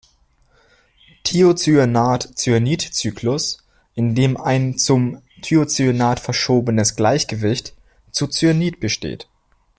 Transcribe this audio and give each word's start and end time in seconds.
Thiocyanat-Cyanid-Zyklus, 1.25 3.59
in 3.93 4.15
dem 4.15 4.35
ein 4.35 4.79
zum 4.79 5.21
Thiocyanat 5.43 6.19
verschobenes 6.19 6.95
Gleichgewicht 6.95 7.75
zu 8.09 8.25
Cyanid 8.25 8.79
besteht. 8.79 9.27